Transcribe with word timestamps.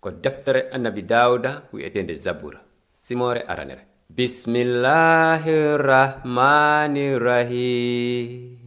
ko 0.00 0.10
deftere 0.10 0.60
annabi 0.74 1.02
dawuda 1.02 1.50
wi'etende 1.72 2.14
zabura. 2.14 2.58
Simore 2.90 3.42
aranere. 3.52 3.82
Bismillahi 4.10 5.78
rahmani 5.78 7.18
rahim 7.18 8.58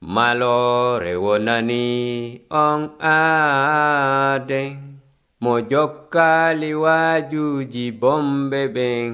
malore 0.00 1.14
wonani 1.24 2.40
on 2.50 2.88
aaden 3.00 4.90
mo 5.40 5.60
jokkali 5.60 6.72
wajuji 6.74 7.92
bombe 7.92 8.62
ɓen 8.74 9.12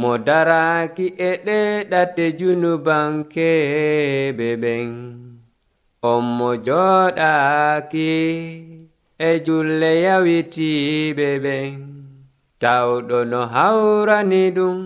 mo 0.00 0.18
daraki 0.26 1.06
e 1.28 1.30
ɗe 1.46 1.58
ɗate 1.90 2.24
junubankeɓe 2.38 4.48
ɓen 4.62 4.88
on 6.10 6.22
mo 6.38 6.50
joɗaki 6.66 8.10
e 9.28 9.30
julle 9.46 9.90
yawitiiɓe 10.06 11.28
ɓen. 11.44 11.72
Tawɗo 12.62 13.18
no 13.30 13.40
hawrani 13.54 14.42
ɗum 14.56 14.78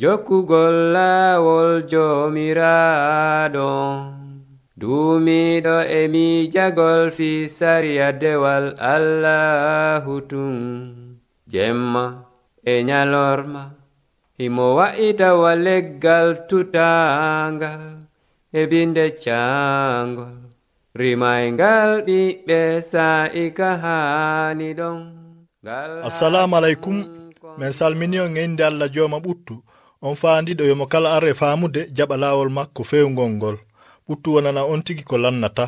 jokkugol 0.00 0.76
laawol 0.94 1.70
joomiraaɗo 1.90 3.68
duumiiɗo 4.80 5.76
e 5.98 6.00
miijagol 6.12 7.02
fii 7.16 7.48
sariya 7.58 8.08
dewal 8.22 8.66
allahu 8.94 10.14
tun. 10.30 10.56
Jemma 11.52 12.04
e 12.72 12.74
nyalorma 12.88 13.62
himo 14.38 14.66
wa'itawa 14.78 15.52
leggal 15.66 16.28
tutangal 16.48 17.84
e 18.58 18.62
binde 18.70 19.06
caangol. 19.22 20.49
rimaygal 20.98 22.02
ɓiɓɓe 22.06 22.58
sa'ika 22.82 23.68
haani 23.82 24.74
ɗon. 24.78 24.98
Assalamu 26.08 26.56
aleykum. 26.56 26.96
min 27.58 27.72
salmini 27.72 28.18
on 28.20 28.36
e 28.36 28.44
inde 28.44 28.62
allah 28.64 28.88
jooma 28.94 29.18
ɓuttu. 29.18 29.54
On 30.02 30.14
faandiɗo 30.14 30.64
yomo 30.64 30.86
kala 30.86 31.08
arre 31.16 31.34
faamude 31.34 31.80
jaɓa 31.96 32.16
laawol 32.22 32.50
makko 32.50 32.82
fewgol 32.90 33.30
ngol. 33.36 33.56
Ɓuttu 34.08 34.28
wonana 34.34 34.62
on 34.64 34.82
tigi 34.82 35.02
ko 35.04 35.16
lannata. 35.18 35.66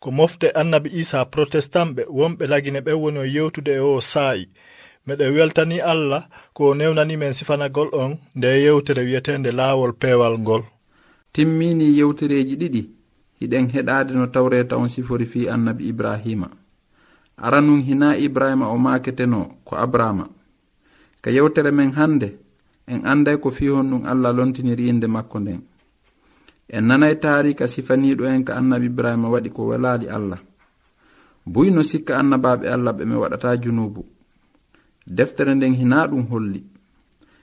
Ko 0.00 0.10
mofte 0.10 0.46
annabi 0.60 0.90
isa 1.00 1.24
protestantɓe 1.24 2.02
wonɓe 2.08 2.44
lagine 2.46 2.80
ɓen 2.80 2.94
woni 3.02 3.18
o 3.18 3.24
yewtude 3.24 3.72
e 3.76 3.80
o 3.80 4.00
saa'i. 4.00 4.44
Meɗen 5.06 5.34
weltani 5.36 5.80
allah 5.80 6.22
ko 6.54 6.70
o 6.70 6.74
newnani 6.74 7.16
men 7.18 7.32
sifanagol 7.32 7.88
on 7.92 8.18
nde 8.36 8.48
yewtere 8.64 9.02
wiyetende 9.04 9.50
laawol 9.52 9.92
peewal 9.92 10.38
ngol. 10.38 10.62
Timmini 11.32 11.86
yewtereji 11.98 12.56
ɗiɗi. 12.60 13.01
hiɗen 13.42 13.70
heɗade 13.74 14.14
no 14.14 14.26
tawreta 14.26 14.76
on 14.76 14.88
sifori 14.88 15.26
fi 15.26 15.48
annabi 15.48 15.88
ibrahima. 15.88 16.48
Aranun 17.36 17.82
hina 17.82 18.16
ibrahima 18.16 18.68
o 18.70 18.78
maketeno 18.78 19.58
ko 19.64 19.76
abrama 19.76 20.28
ka 21.22 21.30
yewtere 21.30 21.70
men 21.72 21.92
hande 21.92 22.38
en 22.86 23.06
anday 23.06 23.36
ko 23.42 23.50
fihon 23.50 23.90
ɗum 23.90 24.06
allah 24.06 24.32
lontiniri 24.32 24.88
inde 24.88 25.06
makko 25.06 25.38
nden. 25.40 25.60
En 26.68 26.84
nanay 26.86 27.14
taarika 27.18 27.66
sifaniɗo 27.66 28.24
en 28.26 28.44
ka 28.44 28.54
annabi 28.56 28.86
ibrahima 28.86 29.28
waɗi 29.28 29.50
ko 29.50 29.66
welaali 29.66 30.06
allah. 30.08 30.38
Buyno 31.46 31.82
sikka 31.82 32.18
annabaɓe 32.18 32.66
allah 32.68 32.92
ɓe 32.92 33.04
mi 33.04 33.14
waɗata 33.16 33.56
junubu. 33.62 34.06
Deftere 35.06 35.54
nden 35.54 35.74
hina 35.74 36.06
ɗum 36.06 36.26
holli. 36.30 36.62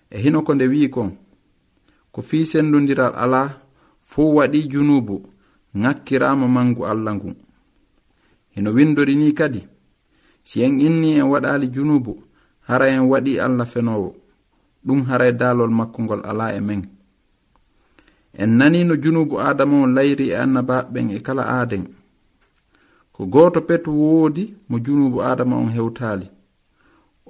E 0.10 0.18
hino 0.24 0.42
ko 0.42 0.54
nde 0.54 0.68
wi 0.68 0.90
kon 0.90 1.12
ko 2.12 2.22
fi 2.22 2.46
sendodiral 2.46 3.14
ala 3.16 3.62
fuu 4.02 4.36
waɗi 4.40 4.70
junubu. 4.72 5.39
ŋakkirama 5.76 6.48
mangu 6.48 6.86
allah 6.86 7.14
ngun 7.16 7.36
heno 8.56 8.70
windori 8.72 9.16
ni 9.16 9.34
kadi 9.34 9.62
si 10.44 10.64
en 10.66 10.80
inni 10.82 11.20
en 11.20 11.28
waɗali 11.30 11.68
junubu 11.70 12.30
hara 12.70 12.88
en 12.90 13.10
waɗi 13.12 13.40
allah 13.40 13.66
fenowo. 13.68 14.10
Ɗum 14.86 15.00
haray 15.10 15.30
e 15.30 15.38
dalol 15.40 15.72
makko 15.80 16.00
ngol 16.04 16.22
ala 16.30 16.46
e 16.56 16.62
men. 16.68 16.82
En 18.42 18.52
nani 18.58 18.80
no 18.86 18.96
junubu 19.04 19.36
adama 19.50 19.76
on 19.84 19.92
layri 19.96 20.26
e 20.30 20.36
annabaɓeɓen 20.44 21.08
e 21.12 21.20
kala 21.26 21.44
aaden 21.56 21.84
ko 23.14 23.22
goto 23.34 23.60
petu 23.68 23.92
woodi 24.02 24.44
mo 24.70 24.76
junubu 24.86 25.18
adama 25.32 25.56
on 25.64 25.70
hewtali. 25.76 26.28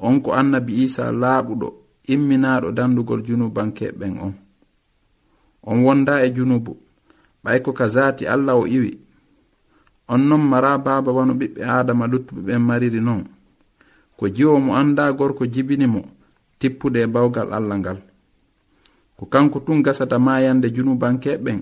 On 0.05 0.15
ko 0.23 0.29
annabi 0.39 0.73
isa 0.85 1.03
laaɓuɗo 1.21 1.67
imminaɗo 2.13 2.67
dandugol 2.77 3.21
junubankeɓen 3.27 4.13
on. 4.25 4.33
On 5.69 5.77
wonda 5.85 6.13
e 6.25 6.29
junubu. 6.35 6.71
ɓay 7.43 7.59
ko 7.63 7.71
ka 7.73 7.87
zaati 7.87 8.25
allah 8.27 8.55
o 8.55 8.65
iwi. 8.67 8.99
On 10.09 10.17
non 10.29 10.41
mara 10.41 10.77
baba 10.77 11.11
wano 11.11 11.33
ɓiɓɓe 11.39 11.61
adama 11.63 12.05
luttuɓe 12.11 12.41
ɓen 12.47 12.59
mariri 12.67 12.99
non. 13.01 13.23
Ko 14.17 14.27
jiwo 14.35 14.59
mo 14.59 14.71
anda 14.75 15.03
gorko 15.13 15.45
jibini 15.53 15.87
mo 15.87 16.01
tippude 16.59 16.99
e 17.03 17.07
bawgal 17.07 17.53
allah 17.53 17.77
ngal. 17.79 17.99
Ko 19.17 19.25
kanko 19.25 19.59
tun 19.65 19.81
gasata 19.85 20.17
mayande 20.19 20.67
junubankeɓen 20.75 21.59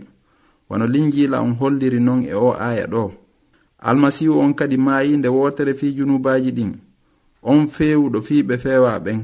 wano 0.70 0.86
linjila 0.88 1.42
on 1.42 1.54
holliri 1.60 2.00
non 2.00 2.24
e 2.24 2.34
o 2.34 2.50
aya 2.54 2.88
ɗo. 2.88 3.12
Almasihu 3.80 4.40
on 4.40 4.54
kadi 4.54 4.78
mayinde 4.78 5.28
wotere 5.28 5.74
fi 5.74 5.94
junubaji 5.94 6.52
ɗin. 6.52 6.72
On 7.44 7.68
fewuɗo 7.68 8.22
fiɓe 8.28 8.58
fewaɓen 8.58 9.20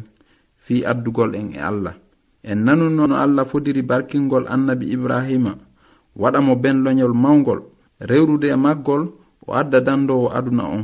fi 0.57 0.83
addugol 0.85 1.35
en 1.35 1.49
e 1.55 1.59
allah. 1.59 1.95
En 2.43 2.55
nanuno 2.65 3.07
no 3.07 3.15
allah 3.15 3.45
fodiri 3.45 3.81
barkingol 3.81 4.45
annabi 4.47 4.91
ibrahima 4.91 5.55
waɗa 6.21 6.39
mo 6.41 6.53
benloñol 6.55 7.13
mawgol 7.13 7.61
rewrude 8.09 8.47
e 8.49 8.55
maggol 8.55 9.03
o 9.47 9.53
adda 9.53 9.79
dandowo 9.81 10.27
aduna 10.37 10.63
on. 10.75 10.83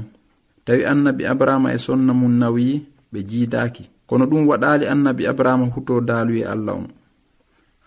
Tawi 0.66 0.86
annabi 0.86 1.24
abrahama 1.26 1.74
e 1.74 1.78
sonna 1.78 2.14
mum 2.14 2.34
nawiyi 2.42 2.76
ɓe 3.12 3.20
jiidaaki 3.30 3.84
kono 4.08 4.26
ɗum 4.26 4.44
waɗaali 4.50 4.86
annabi 4.94 5.24
abrahama 5.32 5.66
huto 5.74 6.02
daaluye 6.02 6.46
allah 6.46 6.76
on. 6.82 6.88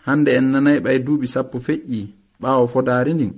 Hande 0.05 0.29
en 0.37 0.51
nanayi 0.51 0.79
ɓay 0.85 0.97
duuɓi 1.05 1.27
sappo 1.27 1.57
feƴƴi 1.59 2.01
ɓaawo 2.41 2.67
fodaari 2.67 3.13
ndin. 3.13 3.33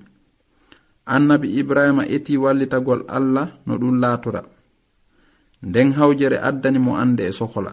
Annabi 1.06 1.48
ibrahima 1.60 2.04
eti 2.16 2.38
wallitagol 2.38 3.06
allah 3.08 3.48
no 3.66 3.78
ɗum 3.78 3.96
laatora. 4.02 4.42
Nden 5.64 5.94
hawjere 5.98 6.38
addani 6.42 6.80
mo 6.80 6.98
ande 6.98 7.24
e 7.30 7.32
sohla 7.32 7.72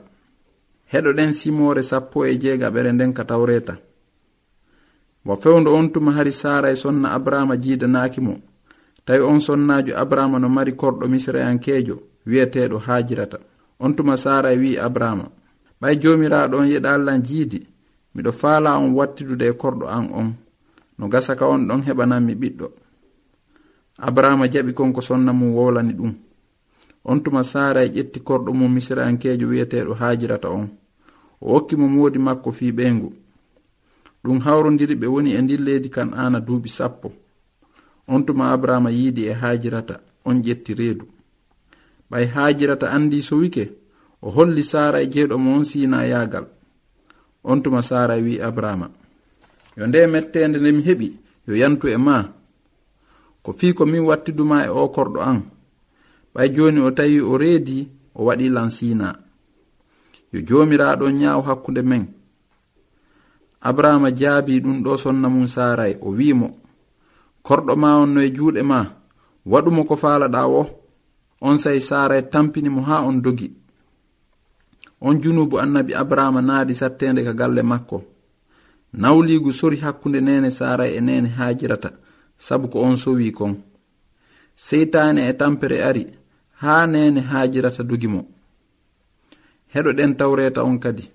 heɗoɗen 0.93 1.33
simore 1.33 1.83
sappo 1.83 2.19
e 2.27 2.37
jeegaɓere 2.43 2.93
nden 2.93 3.13
ka 3.17 3.25
tawreta 3.25 3.75
mo 5.25 5.37
fewndo 5.37 5.75
on 5.75 5.89
tuma 5.93 6.13
hari 6.13 6.33
sara 6.33 6.71
e 6.71 6.77
sonna 6.77 7.13
abrahama 7.13 7.57
jiidanaaki 7.57 8.21
mo. 8.21 8.39
Tawi 9.05 9.21
on 9.21 9.41
sonnaajo 9.41 9.97
abrahama 9.97 10.39
no 10.39 10.49
mari 10.49 10.73
korɗo 10.73 11.09
misra'enkeejo 11.09 12.03
wi'eteeɗo 12.27 12.79
haajirata. 12.79 13.39
On 13.81 13.95
tuma 13.95 14.17
sara 14.17 14.53
e 14.53 14.59
wi'i 14.59 14.79
abrahama 14.79 15.31
ɓay 15.81 15.97
joomiraaɗo 16.01 16.57
on 16.59 16.67
yeɗa 16.69 16.95
allah 16.95 17.19
jiidi 17.23 17.67
miɗo 18.15 18.33
faala 18.33 18.79
on 18.79 18.95
wattidude 18.95 19.43
e 19.47 19.53
korɗo 19.53 19.87
an 19.89 20.11
on. 20.15 20.35
No 20.99 21.09
gasa 21.09 21.37
ka 21.37 21.47
on 21.47 21.67
ɗon 21.69 21.83
heɓananmi 21.87 22.35
ɓiɗɗo. 22.35 22.67
Abrahama 23.99 24.49
jaɓi 24.49 24.73
konko 24.75 25.01
sonna 25.01 25.33
mum 25.33 25.55
wowlani 25.55 25.93
ɗum. 25.93 26.13
On 27.05 27.19
tuma 27.21 27.43
sara 27.43 27.85
e 27.85 27.89
ƴetti 27.89 28.21
korɗo 28.21 28.53
mum 28.55 28.73
misra'enkeejo 28.75 29.47
wi'eteeɗo 29.49 29.95
haajirata 29.95 30.49
on. 30.51 30.69
O 31.41 31.57
okki 31.57 31.77
mo 31.77 31.87
moodi 31.89 32.19
makko 32.19 32.53
fii 32.53 32.73
ɓeengu. 32.73 33.13
ɗum 34.25 34.39
hawrodiri 34.45 34.95
ɓe 34.95 35.07
woni 35.07 35.31
e 35.35 35.41
ndin 35.43 35.63
leydi 35.67 35.89
kan 35.91 36.15
ana 36.15 36.41
duuɓi 36.41 36.69
sappo. 36.69 37.13
On 38.09 38.23
tuma 38.27 38.53
abrahama 38.53 38.91
yiidi 38.91 39.23
e 39.27 39.33
haajirata 39.33 40.01
on 40.25 40.43
ƴetti 40.43 40.75
reedu. 40.75 41.07
Ɓay 42.11 42.27
haajirata 42.35 42.87
andi 42.91 43.23
sowike 43.23 43.65
o 44.23 44.31
holli 44.31 44.63
sara 44.63 45.03
e 45.03 45.07
jeeɗo 45.13 45.37
mo 45.39 45.51
on 45.57 45.65
siina 45.65 46.07
yaagal 46.07 46.47
on 47.45 47.63
tuma 47.63 47.83
sara 47.83 48.17
wi 48.17 48.41
abrahama 48.41 48.91
yo 49.77 49.87
nde 49.87 50.07
mettende 50.07 50.59
nde 50.59 50.73
mi 50.73 50.83
heɓi 50.83 51.09
yo 51.47 51.55
yantu 51.57 51.89
e 51.89 51.97
ma 51.97 52.17
ko 53.43 53.53
fii 53.53 53.75
ko 53.75 53.87
min 53.87 54.05
wattiduma 54.09 54.67
e 54.67 54.69
o 54.69 54.89
korɗo 54.95 55.21
an. 55.21 55.43
Ɓay 56.35 56.49
joni 56.55 56.81
o 56.81 56.91
tawi 56.91 57.21
o 57.21 57.37
reedi 57.39 57.89
o 58.15 58.25
waɗi 58.27 58.49
lan 58.49 58.71
siina 58.71 59.09
yo 60.33 60.41
jomiraɗo 60.49 61.11
nyaaw 61.11 61.43
hakkunde 61.43 61.83
men. 61.83 62.22
abrahama 63.69 64.11
jaabi 64.11 64.61
ɗum 64.61 64.83
ɗo 64.85 64.93
sonna 65.03 65.29
mum 65.29 65.47
saray 65.47 65.93
o 66.01 66.11
wi'imo 66.19 66.49
korɗo 67.47 67.73
ma 67.83 67.97
on 68.03 68.11
no 68.15 68.21
e 68.21 68.31
juuɗe 68.37 68.63
ma 68.71 68.79
waɗumo 69.53 69.85
ko 69.89 69.97
faalaɗa 69.97 70.43
o. 70.49 70.63
On 71.41 71.57
sey 71.57 71.81
saray 71.81 72.23
tampinimo 72.31 72.81
haa 72.83 73.03
on 73.03 73.21
dogi. 73.25 73.49
On 75.01 75.15
junubu 75.21 75.59
annabi 75.59 75.93
abrahama 75.95 76.41
naadi 76.43 76.75
sattende 76.75 77.25
ka 77.25 77.33
galle 77.33 77.63
makko. 77.63 78.05
Nawliigu 78.93 79.53
sori 79.53 79.77
hakkunde 79.77 80.21
nene 80.21 80.51
saray 80.51 80.97
e 80.97 81.01
nene 81.01 81.29
haajirata 81.29 81.91
sabu 82.37 82.69
ko 82.69 82.79
on 82.87 82.97
sowi 82.97 83.33
kon. 83.33 83.55
Seytaane 84.55 85.29
e 85.29 85.33
tampere 85.33 85.83
ari 85.83 86.07
haa 86.63 86.87
nene 86.87 87.21
haajirata 87.21 87.83
dugimo 87.83 88.21
heɗoɗen 89.75 90.17
tawreta 90.19 90.63
on 90.63 90.79
kadi. 90.79 91.11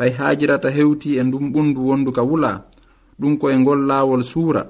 Ɓay 0.00 0.12
hajirata 0.18 0.70
hewti 0.76 1.08
e 1.20 1.22
ndum 1.24 1.52
ɓundu 1.52 1.80
wondu 1.88 2.10
ka 2.16 2.22
wula 2.30 2.52
ɗum 3.20 3.32
koye 3.40 3.56
ngol 3.58 3.80
laawol 3.88 4.22
suura. 4.30 4.62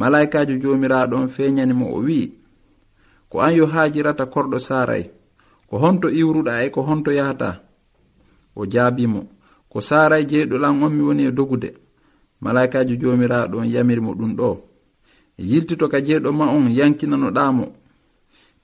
Malaikajo 0.00 0.54
jomiraɗon 0.62 1.28
feñanimo 1.34 1.86
o 1.92 1.98
wi'i 2.06 2.26
ko 3.30 3.36
an 3.44 3.52
yo 3.58 3.66
hajirata 3.66 4.24
korɗo 4.32 4.58
saray 4.68 5.04
ko 5.68 5.74
honto 5.82 6.08
iwruɗa 6.20 6.64
e 6.64 6.70
ko 6.74 6.80
honto 6.88 7.10
yahata 7.18 7.50
o 8.56 8.62
jaabimo 8.72 9.20
ko 9.70 9.78
saara 9.88 10.16
jeyɗo 10.30 10.56
lan 10.58 10.82
on 10.82 10.90
mi 10.96 11.02
woni 11.02 11.22
e 11.28 11.32
dogude. 11.32 11.70
Malaikajo 12.40 12.94
jomiraɗo 12.96 13.58
on 13.60 13.68
yamirmo 13.74 14.10
ɗum 14.18 14.32
ɗo. 14.38 14.48
Yiltito 15.38 15.88
ka 15.92 15.98
jeyɗo 16.06 16.32
ma 16.32 16.46
on 16.56 16.72
yankinanoɗamo 16.78 17.64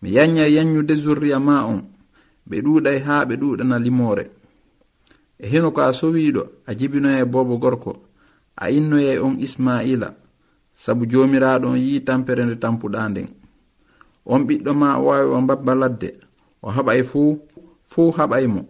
mi 0.01 0.09
yanya 0.17 0.49
yanyude 0.49 0.95
zurriya 1.03 1.39
ma 1.39 1.67
on 1.67 1.81
ɓe 2.49 2.57
ɗuuɗay 2.65 2.99
haa 3.07 3.25
ɓe 3.29 3.35
ɗuuɗana 3.41 3.77
limore 3.79 4.25
e 5.43 5.47
hino 5.51 5.69
ko 5.75 5.81
a 5.83 5.93
sowiɗo 5.93 6.43
a 6.69 6.75
jibinoya 6.79 7.19
e 7.21 7.25
boobo 7.33 7.59
gorko 7.59 7.93
a 8.57 8.71
innoya 8.71 9.13
e 9.15 9.19
on 9.19 9.37
isma'ila 9.47 10.09
sabu 10.73 11.07
jomiraɗo 11.07 11.69
on 11.69 11.79
yi 11.79 12.01
tampere 12.01 12.45
nde 12.45 12.57
tampuɗa 12.63 13.09
nden. 13.11 13.29
On 14.25 14.41
ɓiɗɗo 14.47 14.73
ma 14.75 14.89
o 14.99 15.05
wawi 15.07 15.29
o 15.37 15.41
mbabba 15.41 15.75
ladde 15.75 16.09
o 16.63 16.69
haɓay 16.71 17.03
fuu 17.11 17.39
fuu 17.91 18.11
haɓay 18.17 18.47
mo. 18.47 18.61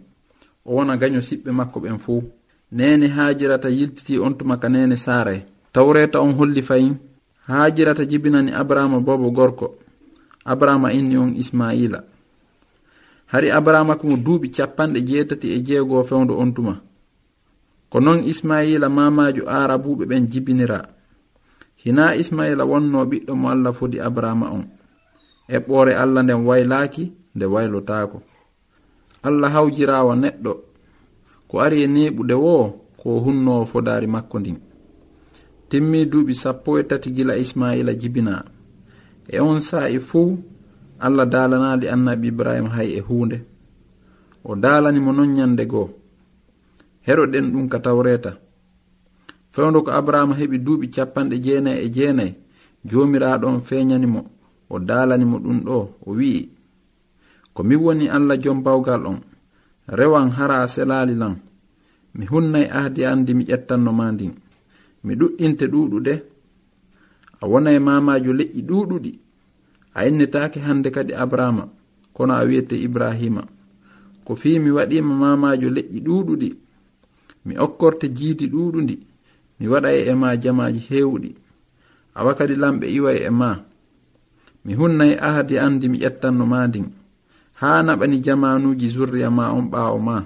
O 0.65 0.75
wona 0.75 0.97
gaño 1.01 1.19
siɓɓe 1.21 1.51
makko 1.51 1.79
ɓen 1.83 1.97
fuu. 1.99 2.23
Nene 2.71 3.07
haajirata 3.07 3.69
yiltiti 3.69 4.19
on 4.19 4.33
tuma 4.37 4.57
ka 4.57 4.67
nene 4.69 4.95
saare. 4.95 5.45
Tawreta 5.73 6.21
on 6.21 6.33
holli 6.37 6.61
fayin. 6.61 6.95
Haajirata 7.47 8.05
jibinani 8.05 8.51
abrahama 8.51 8.99
bobo 8.99 9.31
gorko. 9.31 9.75
Abrahama 10.45 10.91
inni 10.93 11.17
on 11.17 11.35
ismaila. 11.35 12.03
hari 13.33 13.49
abrahama 13.49 13.97
ko 13.97 14.07
mo 14.07 14.17
duuɓi 14.17 14.47
capanɗe 14.53 14.99
jeetati 15.01 15.47
e 15.55 15.57
jeegoo 15.65 16.03
fewndo 16.03 16.37
on 16.37 16.53
tuma. 16.53 16.75
Ko 17.89 17.99
non 17.99 18.21
ismaila 18.31 18.89
mamajo 18.89 19.43
arabuɓe 19.49 20.05
ɓen 20.05 20.29
jibinira. 20.31 20.79
Hina 21.81 22.15
ismaila 22.15 22.63
wonno 22.65 23.05
ɓiɗɗo 23.09 23.33
mo 23.35 23.49
allah 23.49 23.73
fodi 23.73 23.97
abrahama 23.99 24.47
on. 24.57 24.65
E 25.49 25.57
ɓoore 25.57 25.93
allah 26.03 26.21
nden 26.23 26.45
waylaaki 26.45 27.11
nde 27.35 27.45
waylotaako. 27.45 28.21
Allah 29.23 29.51
hawjirawa 29.51 30.13
neɗɗo. 30.15 30.53
Ko 31.49 31.59
ari 31.59 31.83
e 31.83 31.87
neɓude 31.87 32.33
woo 32.33 32.65
ko 33.01 33.19
hunnowo 33.19 33.65
fodari 33.65 34.07
makko 34.07 34.39
ndin. 34.39 34.57
Timmi 35.69 36.05
duuɓi 36.05 36.33
sappo 36.33 36.77
e 36.79 36.83
tati 36.83 37.09
gila 37.11 37.37
ismaila 37.37 37.93
jibina 37.95 38.45
e 39.27 39.39
on 39.39 39.59
saa'i 39.59 39.99
fuu 39.99 40.37
allah 41.05 41.25
daalanaali 41.33 41.85
annabi 41.93 42.27
ibrahima 42.33 42.69
hay 42.75 42.89
e 42.99 43.01
hunde 43.07 43.37
o 44.43 44.55
daalanimo 44.63 45.11
non 45.17 45.29
ñande 45.37 45.63
goo. 45.71 45.87
Heroɗen 47.07 47.45
ɗum 47.53 47.65
ka 47.71 47.77
tawreta 47.85 48.31
fewdo 49.53 49.79
ko 49.85 49.91
abrahama 49.99 50.33
heɓi 50.39 50.57
duuɓi 50.65 50.87
capanɗe 50.95 51.35
jeenayi 51.45 51.79
e 51.85 51.89
jeenayi 51.95 52.31
joomiraaɗon 52.89 53.55
feeñanimo 53.67 54.21
o 54.69 54.75
dalanimo 54.87 55.37
ɗum 55.45 55.57
ɗo 55.67 55.75
o 56.07 56.09
wi'i 56.17 56.41
ko 57.53 57.59
mi 57.67 57.75
woni 57.83 58.05
allah 58.15 58.37
jom 58.43 58.59
bawgal 58.65 59.03
on 59.11 59.19
rewan 59.97 60.29
hara 60.37 60.57
selali 60.73 61.15
lan. 61.21 61.35
Mi 62.15 62.25
hunnay 62.31 62.65
ahdi 62.79 63.01
andi 63.11 63.31
mi 63.37 63.43
ƴettanno 63.49 63.91
ma 63.99 64.05
ndin 64.13 64.33
mi 65.05 65.13
ɗuɗɗinte 65.19 65.65
ɗuɗude 65.73 66.13
a 67.41 67.47
wonay 67.51 67.77
mamajo 67.87 68.31
leƴƴi 68.39 68.61
ɗuɗuɗi 68.69 69.11
a 69.93 70.05
innitake 70.07 70.59
hande 70.59 70.89
kadi 70.91 71.13
abrahama 71.13 71.67
kono 72.13 72.33
a 72.33 72.43
wiyete 72.43 72.75
ibrahima. 72.77 73.43
Ko 74.25 74.35
fi 74.35 74.59
mi 74.59 74.71
waɗima 74.71 75.13
mamajo 75.15 75.69
leƴƴi 75.75 75.99
ɗuɗuɗi 76.05 76.49
mi 77.45 77.53
okkorte 77.65 78.07
jiidi 78.17 78.45
ɗuɗundi 78.53 78.95
mi 79.59 79.65
waɗa 79.71 79.89
e 79.91 80.01
e 80.11 80.13
ma 80.21 80.29
jamaji 80.41 80.79
hewɗi 80.89 81.29
awa 82.17 82.31
kadi 82.37 82.55
lamɓe 82.61 82.85
iwa 82.97 83.11
e 83.13 83.29
ma 83.39 83.49
mi 84.65 84.71
hunnay 84.79 85.13
ahadi 85.27 85.55
an 85.65 85.73
mi 85.91 85.97
ƴettanno 86.03 86.45
ma 86.51 86.59
ndin. 86.67 86.87
Haa 87.59 87.81
naɓani 87.87 88.17
jamanuji 88.25 88.87
zurriya 88.93 89.29
ma 89.37 89.45
on 89.57 89.65
ɓaawo 89.71 89.97
ma 90.07 90.17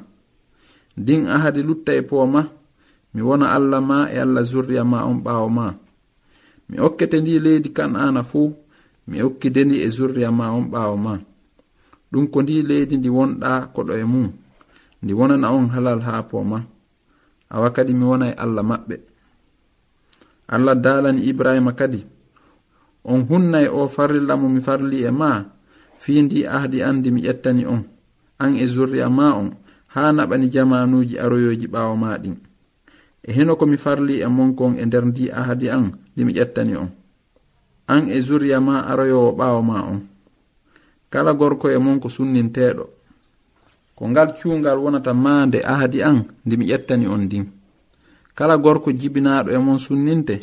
ndin 1.00 1.24
ahadi 1.36 1.62
lutta 1.68 1.92
e 1.94 2.02
powa 2.10 2.26
ma 2.34 2.42
mi 3.14 3.22
wona 3.28 3.46
allah 3.56 3.82
ma 3.90 3.98
e 4.12 4.18
allah 4.26 4.44
zurriya 4.52 4.84
ma 4.92 5.00
on 5.10 5.18
ɓaawo 5.26 5.50
ma 5.58 5.66
mi 6.70 6.76
okkete 6.86 7.18
ndi 7.22 7.34
leydi 7.46 7.70
kan'ana 7.78 8.22
fuu 8.30 8.50
mi 9.08 9.18
hokkideni 9.24 9.76
e 9.86 9.88
zurriya 9.96 10.30
ma 10.32 10.46
on 10.58 10.66
ɓaawo 10.72 10.96
ma. 11.06 11.14
Ɗum 12.12 12.26
ko 12.32 12.38
ndi 12.42 12.56
leydi 12.70 12.96
ndi 12.98 13.10
wonɗa 13.18 13.52
koɗo 13.74 13.94
e 13.98 14.04
mum. 14.12 14.28
Ndi 15.04 15.12
wonana 15.20 15.48
on 15.58 15.68
halal 15.74 16.00
haapo 16.08 16.38
ma. 16.52 16.60
Awa 17.54 17.70
kadi 17.76 17.94
mi 17.94 18.06
wonay 18.12 18.34
allah 18.44 18.64
maɓɓe. 18.70 18.96
Allah 20.54 20.76
daalani 20.84 21.22
ibrahima 21.30 21.72
kadi. 21.80 22.00
On 23.12 23.22
hunnay 23.30 23.68
o 23.68 23.88
farrilla 23.88 24.34
mo 24.42 24.48
mi 24.50 24.62
farli 24.68 24.98
e 25.04 25.12
ma. 25.12 25.30
Fii 26.02 26.22
ndi 26.26 26.40
ahdi 26.58 26.78
an 26.88 27.02
mi 27.16 27.22
ƴettani 27.28 27.64
on. 27.74 27.84
An 28.40 28.56
e 28.56 28.66
zurriya 28.68 29.08
ma 29.10 29.28
on. 29.40 29.50
Haa 29.94 30.12
naɓani 30.12 30.48
jamanuuji 30.54 31.16
aroyoji 31.24 31.68
ɓaawo 31.74 31.96
ma 32.02 32.18
ɗin 32.24 32.36
e 33.28 33.32
heno 33.36 33.56
ko 33.60 33.66
mi 33.68 33.78
farli 33.78 34.16
e 34.24 34.28
monkon 34.28 34.74
e 34.80 34.86
nder 34.88 35.04
ndi 35.06 35.24
ahdi 35.42 35.68
an 35.76 35.86
ndi 36.16 36.22
mi 36.26 36.34
ƴettani 36.38 36.74
on. 36.82 36.90
an 37.88 38.10
e 38.12 38.20
zuriya 38.22 38.60
ma 38.60 38.86
aroyowo 38.86 39.32
ɓaawo 39.32 39.62
ma 39.64 39.78
on. 39.92 40.00
Kala 41.10 41.34
gorko 41.34 41.70
e 41.72 41.78
mon 41.78 42.00
ko 42.00 42.10
sunninteeɗo. 42.10 42.86
Ko 43.96 44.08
ngal 44.10 44.36
cuungal 44.38 44.78
wonata 44.78 45.14
maande 45.14 45.64
ahadi 45.64 46.04
an 46.04 46.24
ndi 46.46 46.58
mi 46.58 46.66
ƴettani 46.68 47.08
on 47.08 47.24
ndin. 47.26 47.46
Kala 48.36 48.58
gorko 48.58 48.92
jibinaaɗo 48.92 49.50
e 49.52 49.58
mon 49.58 49.78
sunninte 49.78 50.36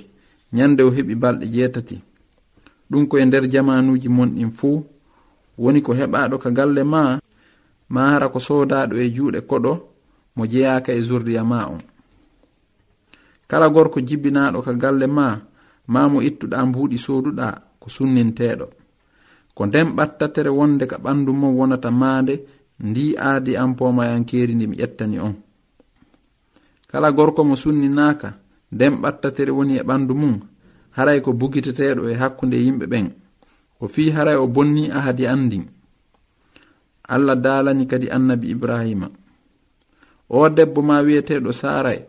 nyannde 0.53 0.83
o 0.83 0.91
heɓi 0.91 1.15
balɗe 1.15 1.47
jeetati. 1.55 1.97
Ɗum 2.91 3.07
koye 3.09 3.25
nder 3.27 3.45
jamanuuji 3.53 4.09
monɗin 4.09 4.51
fuu 4.51 4.85
woni 5.59 5.81
ko 5.83 5.93
heɓaaɗo 5.95 6.39
ka 6.39 6.51
galle 6.51 6.83
ma 6.85 7.21
ma 7.89 8.01
hara 8.11 8.29
ko 8.29 8.39
soodaaɗo 8.41 8.97
e 8.97 9.11
juuɗe 9.15 9.41
koɗo 9.51 9.73
mo 10.37 10.47
jeyaaka 10.47 10.93
e 10.93 11.01
zurriya 11.01 11.45
ma 11.45 11.69
on. 11.69 11.79
Kala 13.47 13.69
gorko 13.69 14.01
jibbinaaɗo 14.01 14.63
ka 14.63 14.73
galle 14.73 15.07
ma 15.07 15.27
ma 15.93 16.01
mo 16.13 16.19
ittuɗa 16.29 16.59
mbuuɗi 16.69 16.97
soduɗa 17.05 17.47
ko 17.81 17.87
sunninteɗo 17.95 18.67
ko 19.57 19.63
nden 19.67 19.89
ɓattatere 19.97 20.51
wonde 20.59 20.85
ka 20.91 20.97
ɓandu 21.05 21.31
mon 21.41 21.55
wonata 21.59 21.91
maande 21.91 22.35
ndi 22.87 23.05
aadi 23.29 23.53
an 23.57 23.75
pomayankeri 23.79 24.55
ndi 24.55 24.67
mi 24.67 24.77
ƴettani 24.77 25.19
on. 25.27 25.35
Kala 26.91 27.09
gorko 27.17 27.45
mo 27.49 27.55
sunninaka 27.57 28.29
nden 28.75 28.95
ɓattatere 29.03 29.51
woni 29.57 29.75
e 29.79 29.83
ɓandu 29.89 30.13
mum 30.21 30.35
haray 30.97 31.19
ko 31.25 31.31
bugiteteɗo 31.33 32.03
e 32.11 32.15
hakkunde 32.21 32.57
yimɓe 32.65 32.87
ɓen. 32.93 33.07
Ko 33.79 33.85
fi 33.89 34.11
haray 34.11 34.37
o 34.37 34.47
bonni 34.55 34.91
ahadi 34.91 35.25
an 35.27 35.51
allah 37.05 37.37
dalani 37.37 37.85
kadi 37.87 38.09
annabi 38.11 38.51
ibrahima. 38.51 39.11
O 40.29 40.49
debbo 40.49 40.81
ma 40.83 41.03
wiyeteɗo 41.05 41.53
saray 41.53 42.01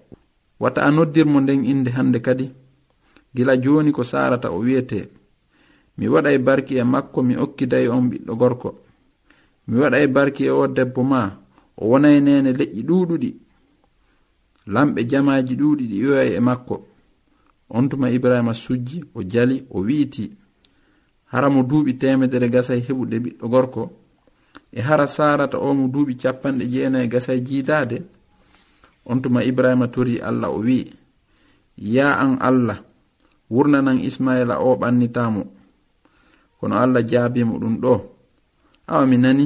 wata 0.60 0.82
a 0.88 0.90
noddirmo 0.92 1.40
nden 1.42 1.66
inde 1.66 1.92
hande 1.92 2.20
kadi? 2.24 2.48
gila 3.36 3.58
joni 3.64 3.92
ko 3.92 4.04
sarata 4.04 4.52
o 4.52 4.60
wiyete 4.60 5.00
mi 5.98 6.08
waɗay 6.08 6.38
barki 6.38 6.74
e 6.78 6.84
makko 6.84 7.20
mi 7.24 7.36
okkiday 7.44 7.88
on 7.88 8.10
ɓiɗɗo 8.10 8.34
gorko. 8.42 8.70
Mi 9.68 9.76
waɗay 9.82 10.08
barki 10.16 10.44
e 10.46 10.50
o 10.50 10.68
debbo 10.68 11.02
ma 11.12 11.22
o 11.78 11.90
wonay 11.92 12.18
nene 12.26 12.52
leƴƴi 12.60 12.82
ɗuɗuɗi 12.88 13.30
lamɓe 14.74 15.02
jamaji 15.10 15.54
ɗuɗi 15.62 15.84
ɗi 15.90 15.98
iway 16.04 16.30
e 16.36 16.40
makko. 16.40 16.76
On 17.70 17.90
tuma 17.90 18.08
ibrahima 18.12 18.54
sujji 18.54 19.04
o 19.14 19.24
jali 19.32 19.66
o 19.70 19.80
wi'iti. 19.82 20.26
Hara 21.32 21.50
mo 21.50 21.62
duuɓi 21.64 21.98
temedere 21.98 22.50
gasay 22.50 22.82
heɓude 22.88 23.18
ɓiɗɗo 23.24 23.46
gorko. 23.54 23.84
E 24.72 24.82
hara 24.82 25.08
sarata 25.08 25.58
o 25.58 25.74
mo 25.74 25.88
duuɓi 25.88 26.14
capanɗe 26.22 26.66
jeenayi 26.74 27.06
e 27.06 27.08
gasay 27.14 27.40
jiidade 27.48 27.98
on 29.06 29.22
tuma 29.22 29.44
ibrahima 29.44 29.88
tori 29.88 30.20
allah 30.20 30.50
o 30.50 30.60
wi'i 30.60 30.92
ya 31.78 32.18
an 32.20 32.38
allah 32.42 32.82
wurnanan 33.50 34.00
ismaila 34.02 34.60
o 34.60 34.76
ɓannitamo 34.76 35.44
kono 36.60 36.76
allah 36.78 37.04
jaabimo 37.06 37.60
ɗum 37.60 37.76
ɗo. 37.82 37.94
Awa 38.88 39.06
mi 39.06 39.18
nani 39.18 39.46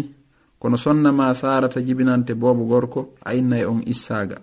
kono 0.60 0.78
sonnama 0.78 1.34
sarata 1.34 1.82
jibinante 1.82 2.34
bobo 2.36 2.64
gorko 2.66 3.14
a 3.26 3.34
innay 3.36 3.66
on 3.66 3.82
issaga 3.86 4.38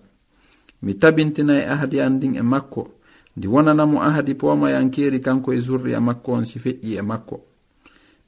mi 0.82 0.94
tabintinay 0.94 1.62
ahadi 1.64 2.00
andin 2.00 2.36
e 2.36 2.42
makko. 2.42 2.88
Ndi 3.36 3.46
wonanamo 3.48 4.02
ahadi 4.02 4.34
pomayankeri 4.34 5.20
kanko 5.20 5.52
e 5.52 5.60
zurriya 5.60 6.00
makko 6.00 6.32
on 6.32 6.44
si 6.44 6.58
feƴƴi 6.58 6.98
e 6.98 7.02
makko. 7.02 7.36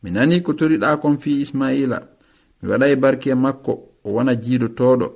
Mi 0.03 0.11
nani 0.11 0.43
ko 0.43 0.53
toriɗa 0.53 1.01
kon 1.01 1.17
fi 1.19 1.41
ismaila. 1.41 1.99
Mi 2.63 2.69
waɗay 2.69 2.97
barki 2.97 3.31
e 3.31 3.35
makko 3.35 3.73
o 4.05 4.11
wona 4.13 4.35
jiidotoɗo 4.35 5.07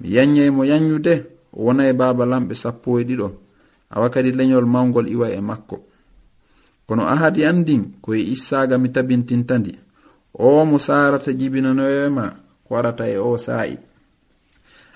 mi 0.00 0.08
yanyay 0.14 0.50
mo 0.50 0.64
yanyude 0.64 1.14
o 1.52 1.64
wona 1.64 1.88
e 1.88 1.92
baba 1.92 2.24
lamɓe 2.26 2.54
sappo 2.54 2.98
e 3.00 3.04
ɗiɗo 3.04 3.28
awa 3.92 4.08
kadi 4.10 4.32
leñol 4.32 4.66
mawgol 4.66 5.08
iwa 5.08 5.28
e 5.30 5.40
makko. 5.40 5.76
Kono 6.86 7.08
ahadi 7.08 7.44
andin 7.44 8.00
koye 8.00 8.22
issaga 8.34 8.78
mi 8.78 8.88
tabintintandi 8.88 9.72
o 10.34 10.64
mo 10.64 10.78
sarata 10.78 11.32
jibinanoyema 11.32 12.26
ko 12.64 12.74
warata 12.74 13.04
e 13.08 13.16
o 13.16 13.36
sa'i 13.38 13.76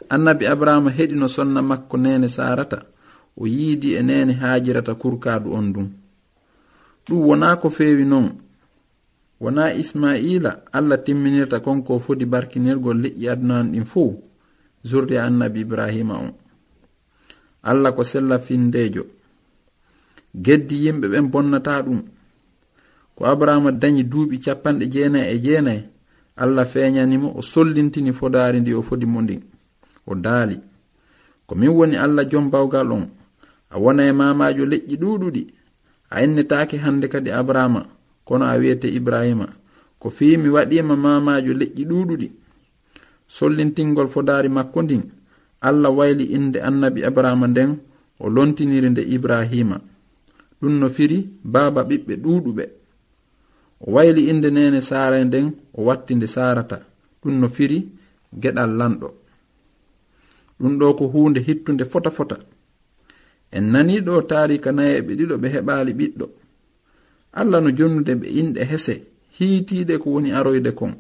annabi 0.09 0.47
abrahama 0.47 0.91
heɗi 0.91 1.15
no 1.15 1.29
sonna 1.29 1.63
makko 1.63 1.97
nene 1.97 2.29
sarata 2.29 2.83
o 3.37 3.47
yiidi 3.47 3.95
e 3.95 4.03
nene 4.03 4.33
haajirata 4.33 4.95
kurkadu 4.95 5.53
on 5.53 5.73
dun. 5.73 5.89
Ɗum 7.07 7.21
wona 7.29 7.57
ko 7.57 7.71
feewi 7.71 8.05
non 8.05 8.33
wona 9.41 9.75
isma'ila 9.75 10.65
allah 10.73 10.99
timminirta 11.05 11.61
konko 11.61 11.99
fodi 11.99 12.27
barkinirgol 12.27 12.99
liƴƴi 13.03 13.29
adunaan 13.29 13.73
ɗin 13.73 13.85
fuu 13.85 14.21
zurriya 14.83 15.25
annabi 15.25 15.61
ibrahima 15.61 16.15
on. 16.19 16.33
allah 17.71 17.91
ko 17.97 18.03
sella 18.05 18.39
findejo. 18.39 19.03
Geddi 20.45 20.77
yimɓe 20.87 21.07
ɓen 21.13 21.27
bonnata 21.33 21.83
ɗum. 21.87 22.01
Ko 23.17 23.23
abrahama 23.33 23.71
dañi 23.73 24.03
duuɓi 24.11 24.37
capanɗe 24.45 24.85
jeenayi 24.93 25.29
e 25.35 25.39
jeenayi 25.45 25.83
allah 26.43 26.65
feeñanimo 26.73 27.29
o 27.39 27.43
sollintini 27.43 28.13
fodaari 28.19 28.59
ndi 28.61 28.73
o 28.75 28.83
fodi 28.89 29.07
mo 29.13 29.21
ndin 29.23 29.41
o 30.07 30.15
daali. 30.15 30.57
Ko 31.47 31.53
min 31.55 31.69
woni 31.77 31.97
allah 31.97 32.25
jom 32.31 32.47
bawgal 32.53 32.93
on 32.93 33.05
a 33.71 33.77
wona 33.83 34.03
e 34.07 34.13
mamajo 34.13 34.65
leƴƴi 34.73 34.97
ɗuɗuɗi 35.03 35.43
a 36.11 36.23
innetaake 36.25 36.77
hannde 36.85 37.09
kadi 37.09 37.31
abrahama 37.31 37.81
kono 38.27 38.45
a 38.45 38.55
wiyete 38.61 38.89
ibrahima. 38.99 39.47
Ko 39.99 40.11
fii 40.11 40.37
mi 40.37 40.49
waɗima 40.49 40.95
mamajo 40.97 41.53
leƴƴi 41.61 41.85
ɗuɗuɗi 41.91 42.29
sollintingol 43.27 44.09
fodaari 44.09 44.49
makko 44.49 44.83
ndin 44.83 45.03
allah 45.69 45.91
wayli 45.99 46.25
inde 46.37 46.59
annabi 46.69 47.01
abrahama 47.09 47.47
nden 47.49 47.71
o 48.21 48.31
lontiniri 48.35 48.89
nde 48.91 49.03
ibrahima. 49.03 49.81
Ɗum 50.61 50.75
no 50.81 50.89
firi 50.97 51.19
baaba 51.53 51.81
ɓiɓɓe 51.89 52.15
ɗuɗuɓe 52.23 52.65
o 53.81 53.87
wayli 53.95 54.23
inde 54.31 54.49
nene 54.51 54.81
saara 54.81 55.19
nden 55.25 55.47
o 55.77 55.85
watti 55.89 56.13
nde 56.15 56.27
sarata 56.35 56.77
ɗum 57.23 57.35
no 57.41 57.49
firi 57.57 57.79
geɗal 58.43 58.71
lanɗo. 58.81 59.09
Ɗum 60.61 60.73
ɗo 60.81 60.87
ko 60.99 61.05
hunde 61.13 61.41
hittunde 61.47 61.85
fota 61.93 62.11
fota. 62.11 62.37
En 63.57 63.65
nani 63.73 64.01
ɗo 64.07 64.15
tarika 64.31 64.71
nayeɓe 64.73 65.13
ɗiɗo 65.19 65.35
ɓe 65.43 65.49
heɓali 65.55 65.93
ɓiɗɗo. 65.99 66.27
Allah 67.41 67.61
no 67.61 67.71
jonnude 67.79 68.13
ɓe 68.21 68.27
inɗe 68.41 68.61
hese 68.71 68.95
hiitiɗe 69.37 69.95
ko 70.03 70.11
woni 70.15 70.31
aroyde 70.33 70.73
kon. 70.79 70.93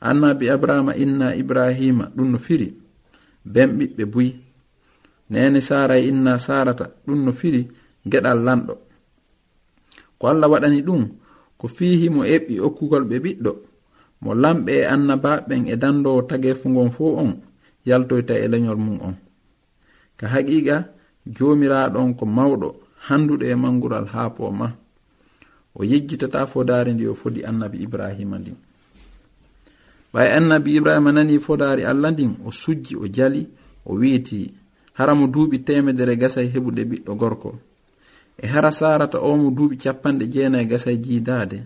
Annabi 0.00 0.46
abrahama 0.54 0.92
inna 1.04 1.34
ibrahima 1.34 2.04
ɗum 2.16 2.28
no 2.32 2.38
firi. 2.38 2.68
ben 3.54 3.70
ɓiɓɓe 3.78 4.04
buyi. 4.12 4.30
Neni 5.30 5.60
saaray 5.68 6.02
e 6.04 6.08
inna 6.10 6.32
sarata 6.46 6.84
ɗum 7.06 7.18
no 7.24 7.32
firi 7.40 7.62
geɗal 8.10 8.38
lanɗo. 8.46 8.74
Ko 10.18 10.24
allah 10.32 10.48
waɗani 10.52 10.80
ɗum 10.88 11.02
ko 11.58 11.66
fihi 11.76 12.06
mo 12.14 12.22
eɓɓi 12.34 12.54
okkugol 12.66 13.04
ɓe 13.10 13.16
ɓiɗɗo. 13.24 13.52
Mo 14.22 14.30
lamɓe 14.42 14.72
e 14.82 14.84
annabaɓen 14.94 15.62
e 15.72 15.74
dandowo 15.82 16.20
tagefugon 16.28 16.90
fo 16.96 17.04
on 17.22 17.30
yaltoyta 17.88 18.34
e 18.34 18.46
leñol 18.52 18.78
mum 18.84 18.98
on. 19.08 19.16
Ka 20.18 20.26
haqiqa 20.32 20.76
jomiraɗon 21.36 22.08
ko 22.18 22.24
mawɗo 22.36 22.68
handuɗo 23.06 23.44
e 23.46 23.54
mangural 23.62 24.06
haa 24.14 24.30
po 24.36 24.50
ma. 24.50 24.68
O 25.78 25.84
yejjitata 25.90 26.46
fodari 26.52 26.90
ndi 26.94 27.04
o 27.06 27.14
fodi 27.14 27.40
annabi 27.48 27.78
ibrahima 27.86 28.38
ndin. 28.38 28.58
ɓay 30.18 30.30
annabi 30.34 30.74
ibrahima 30.76 31.12
nani 31.12 31.38
fodari 31.38 31.84
allah 31.86 32.10
ndin? 32.10 32.32
O 32.44 32.50
sujji 32.50 32.96
o 32.96 33.06
jali 33.06 33.46
o 33.86 33.94
wi'iti 33.94 34.50
hara 34.98 35.14
mo 35.14 35.26
duuɓi 35.26 35.58
temedere 35.66 36.16
gasay 36.16 36.48
heɓude 36.54 36.82
ɓiɗɗo 36.90 37.12
gorko. 37.20 37.50
E 38.42 38.46
hara 38.46 38.70
sarata 38.70 39.18
o 39.20 39.36
mo 39.36 39.50
duuɓi 39.50 39.76
capanɗe 39.82 40.24
jeenayi 40.32 40.66
gasay 40.66 40.98
jiidade 41.04 41.58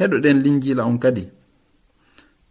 heɗoɗen 0.00 0.38
linjila 0.44 0.82
on 0.86 0.96
kadi. 0.98 1.28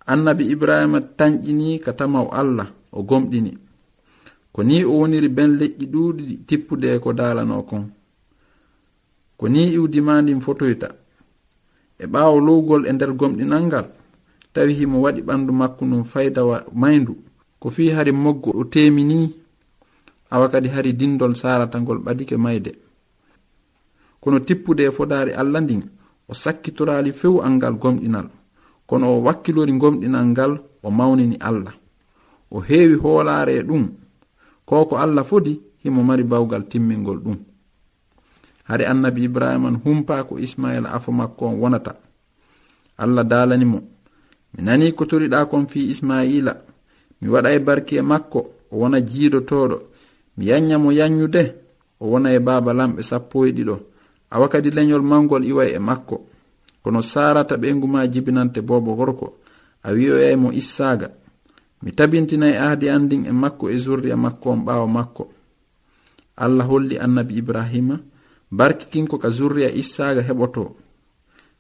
Annabi 0.05 0.43
ibrahima 0.53 1.01
tañƴini 1.01 1.79
ka 1.83 1.91
tamaw 1.93 2.29
allah 2.31 2.69
o 2.91 3.01
gomɗini. 3.01 3.57
Ko 4.53 4.61
ni 4.63 4.83
o 4.85 4.91
woniri 4.99 5.29
ben 5.29 5.57
leƴƴi 5.59 5.85
ɗuuɗi 5.93 6.45
tippude 6.47 6.99
ko 6.99 7.13
dalano 7.13 7.63
kon. 7.63 7.89
Ko 9.37 9.49
ni 9.49 9.73
iwdima 9.73 10.21
ndin 10.21 10.41
fotoyta. 10.45 10.89
E 11.97 12.05
ɓaawo 12.05 12.37
lowgol 12.39 12.85
e 12.85 12.91
nder 12.93 13.11
gomɗinal 13.17 13.63
ngal 13.65 13.87
tawi 14.53 14.73
himo 14.73 15.01
waɗi 15.01 15.21
ɓandu 15.21 15.51
makko 15.53 15.85
ndum 15.85 16.03
faydawa 16.03 16.65
maydu 16.73 17.13
ko 17.59 17.69
fi 17.69 17.89
hari 17.89 18.11
moggo 18.11 18.51
o 18.51 18.63
temini 18.63 19.31
awa 20.33 20.49
kadi 20.49 20.69
hari 20.69 20.93
dindol 20.93 21.35
sarata 21.35 21.77
ngol 21.81 22.01
ɓadike 22.01 22.37
mayde. 22.37 22.71
Kono 24.21 24.39
tippude 24.39 24.83
e 24.83 24.91
fodari 24.91 25.31
allah 25.31 25.61
ndin 25.61 25.83
o 26.27 26.33
sakkitorali 26.33 27.11
few 27.13 27.41
angal 27.41 27.73
gomɗinal. 27.77 28.27
Kono 28.89 29.05
o 29.13 29.21
wakkilori 29.21 29.73
gomɗinal 29.77 30.25
ngal 30.33 30.51
o 30.83 30.89
mawnini 30.91 31.37
allah. 31.39 31.73
O 32.51 32.59
heewi 32.59 32.95
hoolare 32.97 33.53
e 33.55 33.63
ɗum. 33.63 33.83
Ko 34.65 34.85
ko 34.85 34.95
allah 34.97 35.23
fodi 35.23 35.61
himo 35.83 36.03
mari 36.03 36.23
bawgal 36.23 36.65
timmingol 36.67 37.19
ɗum. 37.23 37.37
Hari 38.63 38.85
annabi 38.85 39.23
ibrahima 39.23 39.69
n 39.71 39.77
humpa 39.85 40.23
ko 40.23 40.39
ismaila 40.39 40.89
afo 40.93 41.11
makko 41.11 41.45
on 41.45 41.59
wonata. 41.61 41.95
Allah 42.97 43.23
dalanimo 43.23 43.92
mi 44.53 44.63
nani 44.63 44.93
ko 44.93 45.05
toriɗa 45.05 45.45
kon 45.49 45.67
fi 45.67 45.89
ismaila. 45.89 46.53
Mi 47.21 47.27
waɗa 47.29 47.49
e 47.53 47.59
barki 47.59 47.95
e 47.97 48.01
makko 48.01 48.39
o 48.71 48.77
wona 48.77 49.01
jiidotoɗo 49.01 49.77
mi 50.37 50.45
yanya 50.45 50.77
mo 50.77 50.91
yanyude 50.91 51.43
o 51.99 52.07
wona 52.11 52.33
e 52.33 52.39
baaba 52.39 52.73
lamɓe 52.73 53.01
sappo 53.01 53.45
e 53.45 53.51
ɗiɗo 53.51 53.75
awa 54.33 54.47
kadi 54.49 54.69
leñol 54.71 55.01
mangol 55.01 55.45
iway 55.45 55.69
e 55.75 55.79
makko 55.79 56.15
kono 56.83 57.01
sarata 57.01 57.55
ɓengu 57.55 57.87
ma 57.87 58.07
jibinante 58.07 58.61
bobo 58.61 58.95
gorko. 58.95 59.27
A 59.83 59.91
wi'oyay 59.91 60.35
mo 60.35 60.51
issaga 60.51 61.11
mi 61.81 61.91
tabintinay 61.91 62.55
aadi 62.57 62.89
andin 62.89 63.25
e 63.25 63.31
makko 63.31 63.69
e 63.69 63.77
zurriya 63.77 64.15
makko 64.15 64.49
on 64.49 64.65
ɓaawo 64.65 64.87
makko. 64.87 65.23
Allah 66.35 66.65
holli 66.65 66.97
annabi 66.97 67.37
ibrahima 67.37 67.99
barkikinko 68.51 69.17
ka 69.17 69.29
zurriya 69.29 69.71
issaga 69.71 70.21
heɓoto 70.21 70.75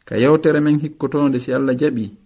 ka 0.05 0.15
yewtere 0.17 0.59
men 0.59 0.79
hikkotonde 0.79 1.39
si 1.39 1.53
allah 1.53 1.75
jaɓi 1.75 2.22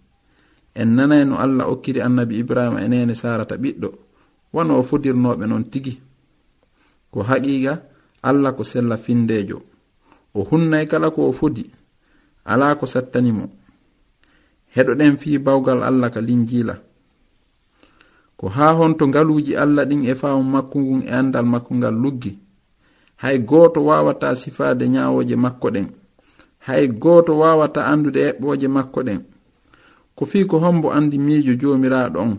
en 0.80 0.88
nanay 0.96 1.24
no 1.26 1.34
allah 1.44 1.66
okkiri 1.72 2.00
annabi 2.00 2.38
ibrahima 2.42 2.80
enene 2.86 3.14
sarata 3.14 3.56
ɓiɗɗo. 3.62 3.88
Wano 4.54 4.72
o 4.78 4.82
fodirnoɓe 4.82 5.44
noon 5.46 5.64
tigi. 5.72 5.94
Ko 7.12 7.18
haqiqa 7.28 7.72
allah 8.22 8.52
ko 8.56 8.62
sella 8.64 8.96
findejo 8.96 9.58
o 10.34 10.40
hunnay 10.48 10.86
kala 10.90 11.10
ko 11.10 11.28
o 11.28 11.32
fodi. 11.32 11.64
Ala 12.44 12.76
ko 12.80 12.86
sattanimo. 12.86 13.44
Heɗoɗen 14.74 15.18
fi 15.20 15.38
bawgal 15.38 15.82
allah 15.82 16.10
ka 16.14 16.20
linjila 16.20 16.74
ko 18.38 18.46
ha 18.54 18.70
honto 18.72 19.02
ngaluji 19.08 19.56
allah 19.58 19.84
ɗin 19.84 20.06
e 20.06 20.14
faamu 20.14 20.42
makko 20.54 20.78
ngun 20.78 21.02
e 21.02 21.10
andal 21.10 21.46
makko 21.46 21.74
ngal 21.74 21.94
luggi. 21.94 22.38
Hay 23.18 23.38
goto 23.42 23.82
wawata 23.90 24.34
sifade 24.38 24.88
nyawoje 24.88 25.34
makko 25.36 25.68
ɗen. 25.74 25.86
Hay 26.66 26.86
goto 26.88 27.32
wawata 27.42 27.86
andude 27.90 28.20
eɓɓoje 28.30 28.68
makko 28.68 29.00
ɗen. 29.02 29.20
ko 30.18 30.26
fii 30.26 30.44
ko 30.44 30.58
hombo 30.58 30.92
andi 30.92 31.18
miijo 31.18 31.54
joomiraaɗo 31.60 32.18
on 32.20 32.38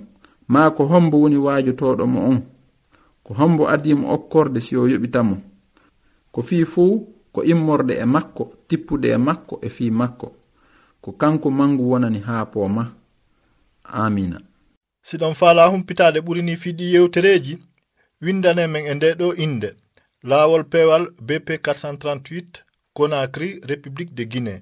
maa 0.53 0.69
ko 0.75 0.83
hombo 0.91 1.15
woni 1.21 1.38
waajotoɗo 1.45 2.05
mo 2.13 2.19
on. 2.29 2.39
Ko 3.24 3.33
hombo 3.33 3.63
adimo 3.74 4.13
okkorde 4.15 4.59
si 4.62 4.75
o 4.75 4.83
yoɓitamo 4.91 5.36
ko 6.33 6.41
fii 6.41 6.65
fuu 6.65 6.93
ko 7.33 7.39
immorde 7.43 7.93
e 8.03 8.05
makko 8.05 8.43
tippude 8.67 9.07
e 9.15 9.17
makko 9.17 9.59
e 9.62 9.69
fii 9.69 9.91
makko. 9.91 10.27
Ko 11.01 11.12
kanko 11.12 11.51
mangu 11.51 11.91
wonani 11.91 12.19
haa 12.19 12.45
poo 12.45 12.67
ma 12.67 12.83
amina 13.83 14.38
siɗon 15.07 15.33
faala 15.33 15.67
humpitaade 15.71 16.19
ɓurini 16.25 16.57
fiɗi 16.57 16.93
yewtereeji 16.93 17.53
windane 18.21 18.67
men 18.67 18.86
e 18.88 18.93
nde 18.93 19.13
ɗo 19.19 19.27
innde. 19.43 19.69
Laawol 20.24 20.63
peewal 20.63 21.03
bp 21.27 21.48
438 21.50 22.63
conakry 22.93 23.62
république 23.63 24.13
de 24.13 24.24
guinée. 24.25 24.62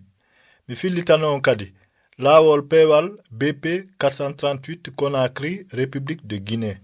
Mi 0.67 0.75
fillitano 0.75 1.33
on 1.33 1.41
kadi 1.41 1.73
laawol 2.19 2.61
peewal 2.63 3.11
bp 3.31 3.65
438 3.99 4.91
conacry 4.95 5.65
république 5.71 6.25
de 6.27 6.37
guinée. 6.37 6.77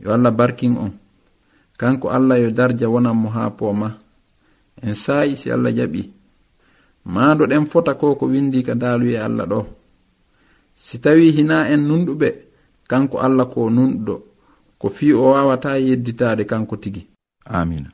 Yo 0.00 0.12
allah 0.12 0.30
barkin 0.30 0.76
on. 0.76 0.92
Kanko 1.78 2.10
allah 2.10 2.38
yo 2.40 2.50
darja 2.50 2.88
wonanmo 2.88 3.28
haa 3.30 3.50
po 3.50 3.72
ma. 3.72 3.90
En 4.82 4.94
saayi 4.94 5.36
si 5.36 5.50
allah 5.50 5.72
jaɓi. 5.72 6.10
Maado 7.04 7.46
ɗen 7.46 7.66
fota 7.66 7.94
ko 7.94 8.14
ko 8.16 8.26
windi 8.26 8.62
ka 8.62 8.74
daaluye 8.74 9.18
allah 9.18 9.46
ɗo. 9.46 9.66
Si 10.74 10.98
tawi 11.00 11.30
hina 11.30 11.68
en 11.72 11.80
nunɗuɓe 11.88 12.28
kanko 12.88 13.18
allah 13.18 13.46
ko 13.50 13.70
nunɗuɗo. 13.70 14.22
Ko 14.78 14.88
fi 14.88 15.12
o 15.12 15.22
wawata 15.32 15.78
yedditade 15.78 16.44
kanko 16.44 16.76
tigi. 16.76 17.06
Amina 17.44 17.90